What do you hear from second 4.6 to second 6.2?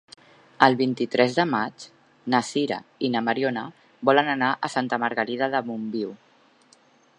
a Santa Margarida de Montbui.